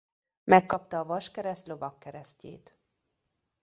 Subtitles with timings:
[0.43, 2.77] Megkapta a Vaskereszt lovagkeresztjét.